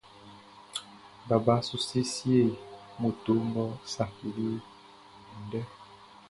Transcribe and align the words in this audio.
Baba 1.27 1.55
su 1.67 1.77
siesie 1.87 2.41
moto 3.01 3.31
ngʼɔ 3.47 3.65
saciliʼn 3.93 4.57
andɛ. 5.35 5.61